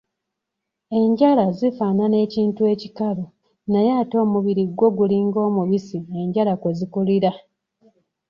[0.99, 3.25] Enjala zifaanana ekintu ekikalu,
[3.71, 7.31] naye ate omubiri gwo gulinga omubisi enjala kwe zikulira.